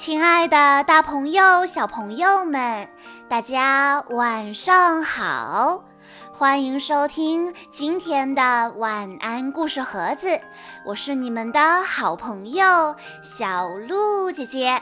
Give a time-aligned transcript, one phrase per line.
[0.00, 2.88] 亲爱的，大朋友、小朋友们，
[3.28, 5.84] 大家晚上好！
[6.32, 10.40] 欢迎收听今天的晚安故事盒子，
[10.86, 14.80] 我是你们的好朋友小鹿姐姐。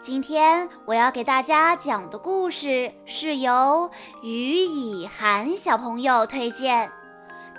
[0.00, 3.90] 今天我要给大家讲的故事是由
[4.22, 6.90] 于以涵小朋友推荐，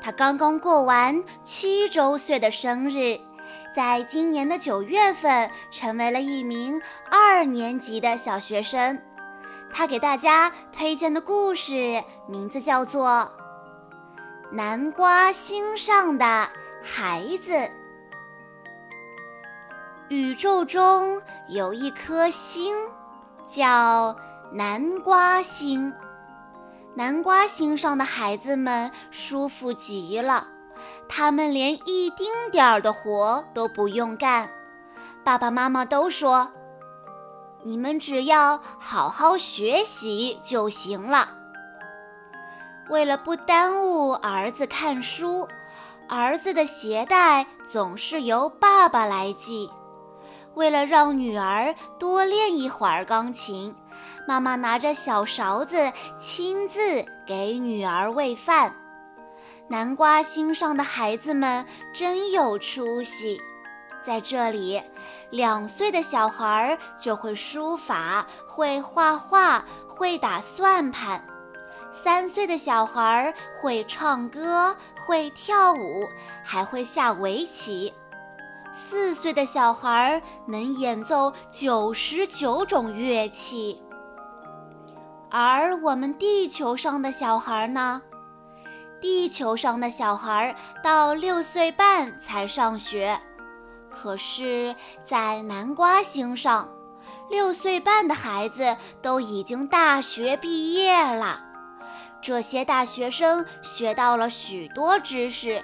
[0.02, 3.20] 他刚刚过完七周岁的生日。
[3.76, 9.02] 在今年的九月份，成为了一名二年级的小学生。
[9.74, 13.10] 他给大家推荐的故事名字叫做
[14.56, 16.48] 《南瓜星上的
[16.82, 17.52] 孩子》。
[20.08, 22.74] 宇宙中有一颗星，
[23.46, 24.16] 叫
[24.54, 25.94] 南瓜星。
[26.94, 30.48] 南瓜星上的孩子们舒服极了。
[31.08, 34.50] 他们连一丁点儿的活都不用干，
[35.24, 36.52] 爸爸妈妈都说
[37.64, 41.30] ：“你们只要好好学习就行了。”
[42.90, 45.48] 为了不耽误儿子看书，
[46.08, 49.72] 儿子的鞋带总是由爸爸来系。
[50.54, 53.76] 为了让女儿多练一会儿钢琴，
[54.28, 58.74] 妈妈拿着小勺子亲自给女儿喂饭。
[59.68, 63.42] 南瓜星上的孩子们真有出息，
[64.04, 64.80] 在这里，
[65.32, 71.20] 两岁的小孩儿就会书法、会画画、会打算盘；
[71.92, 76.08] 三岁的小孩儿会唱歌、会跳舞，
[76.44, 77.92] 还会下围棋；
[78.72, 83.82] 四岁的小孩儿能演奏九十九种乐器。
[85.32, 88.00] 而我们地球上的小孩呢？
[89.02, 93.20] 地球上的小孩到六岁半才上学，
[93.90, 96.70] 可是，在南瓜星上，
[97.30, 101.42] 六岁半的孩子都已经大学毕业了。
[102.22, 105.64] 这些大学生学到了许多知识，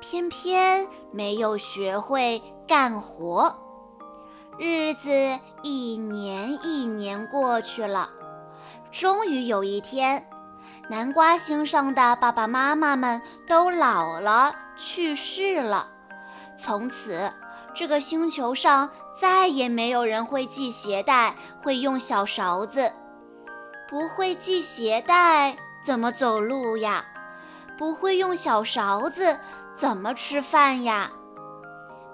[0.00, 3.56] 偏偏没有学会干活。
[4.58, 5.10] 日子
[5.62, 8.10] 一年一年过去了，
[8.90, 10.28] 终于有一天。
[10.88, 15.88] 南瓜星上的爸爸妈妈们都老了，去世了。
[16.58, 17.32] 从此，
[17.74, 22.92] 这个星球上再也没有人会系鞋带，会用小勺子。
[23.88, 27.04] 不会系鞋带，怎么走路呀？
[27.78, 29.38] 不会用小勺子，
[29.74, 31.10] 怎么吃饭呀？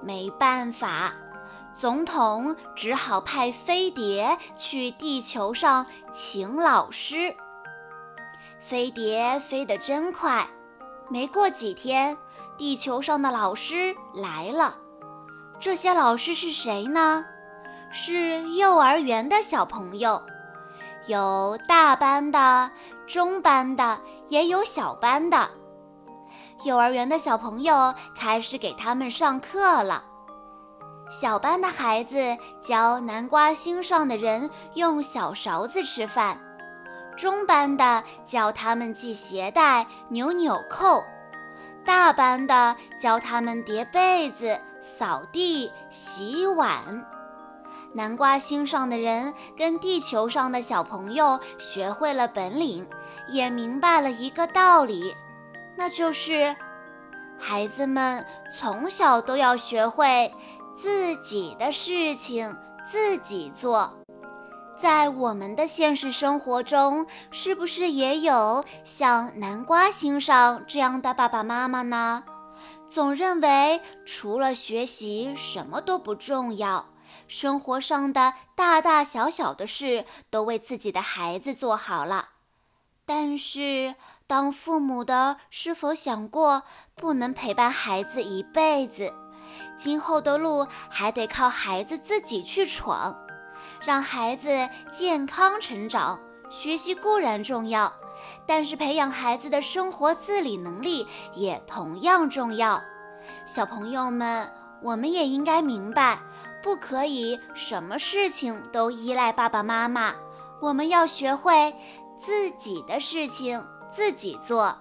[0.01, 1.13] 没办法，
[1.75, 7.35] 总统只好派飞碟去地球上请老师。
[8.69, 10.47] 飞碟飞得真快，
[11.09, 12.15] 没过几天，
[12.59, 14.77] 地球上的老师来了。
[15.59, 17.25] 这些老师是谁呢？
[17.91, 20.21] 是幼儿园的小朋友，
[21.07, 22.71] 有大班的、
[23.07, 25.49] 中班的，也有小班的。
[26.65, 30.05] 幼儿园的小朋友开始给他们上课了。
[31.09, 36.39] 小班的孩子教南瓜星上的人用小勺子吃饭。
[37.19, 41.03] 中班的教他们系鞋带、扭纽扣；
[41.85, 47.05] 大班的教他们叠被子、扫地、洗碗。
[47.93, 52.87] 南瓜星上的人跟地球上的小朋友学会了本领，
[53.29, 55.13] 也明白了一个道理，
[55.77, 56.55] 那就是
[57.37, 58.25] 孩子们
[58.57, 60.33] 从小都要学会
[60.77, 62.57] 自己的事情
[62.87, 63.98] 自己做。
[64.79, 72.23] 在我们的现实生活中，是不是也有像南瓜星上这样的爸爸妈妈呢？
[72.87, 76.87] 总认为除了学习什么都不重要，
[77.27, 82.29] 生活上的大大小小的事都为自己的孩子做好了。
[83.05, 83.97] 但是，
[84.27, 86.63] 当父母的是否想过，
[86.95, 89.13] 不能陪伴孩子一辈子，
[89.77, 93.17] 今后的路还得靠孩子自己去闯？
[93.81, 96.19] 让孩子健康成长，
[96.51, 97.93] 学习固然重要，
[98.47, 102.83] 但是培养孩子的生活自理能力也同样重要。
[103.47, 104.51] 小朋友们，
[104.83, 106.19] 我们也应该明白，
[106.63, 110.15] 不可以什么事情都依赖爸爸妈妈，
[110.61, 111.75] 我们要学会
[112.19, 114.77] 自己的事情自己做。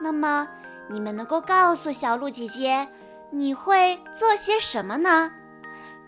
[0.00, 0.48] 那么，
[0.88, 2.88] 你们能够告诉小鹿姐姐，
[3.30, 5.30] 你会做些什么呢？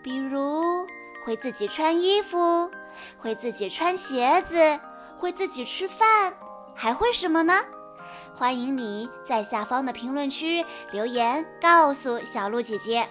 [0.01, 0.87] 比如。
[1.27, 2.71] 会自己穿衣服，
[3.17, 4.79] 会自己穿鞋子，
[5.17, 6.33] 会自己吃饭，
[6.73, 7.65] 还会什么呢？
[8.33, 13.09] 欢迎你在下方的评论区留言告诉小鹿姐姐。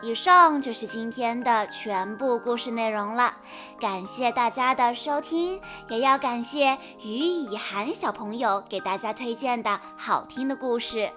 [0.00, 3.36] 以上就是今天的全部故事内容了，
[3.78, 5.60] 感谢大家的收听，
[5.90, 11.12] 也要感谢于以涵小朋友给大家推荐的好听的故事。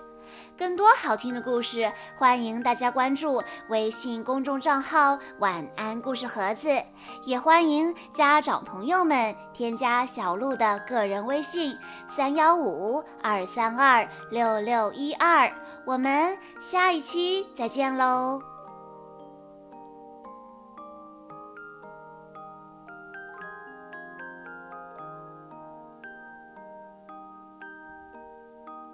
[0.63, 6.69] 更多好听的故事，欢迎大家关注微信公众账号“晚安故事盒子”，
[7.27, 11.77] 也欢迎家长朋友们添加小鹿的个人微信：
[12.07, 15.53] 三幺五二三二六六一二。
[15.85, 18.52] 我们下一期再见喽！